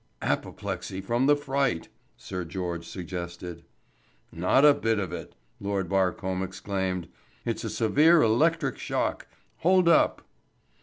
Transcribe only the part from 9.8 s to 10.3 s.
up."